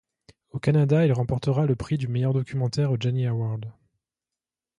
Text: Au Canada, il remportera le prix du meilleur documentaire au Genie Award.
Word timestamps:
Au 0.49 0.57
Canada, 0.57 1.05
il 1.05 1.13
remportera 1.13 1.67
le 1.67 1.75
prix 1.75 1.99
du 1.99 2.07
meilleur 2.07 2.33
documentaire 2.33 2.91
au 2.91 2.97
Genie 2.99 3.27
Award. 3.27 3.71